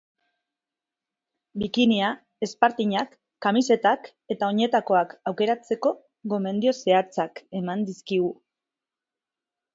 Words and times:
Bikinia, 1.63 2.07
espartinak, 2.47 3.13
kamisetak 3.47 4.09
eta 4.37 4.49
oinetakoak 4.55 5.13
aukeratzeko 5.33 5.93
gomendio 6.35 6.75
zehatzak 6.81 7.45
eman 7.63 7.87
dizkigu. 7.93 8.35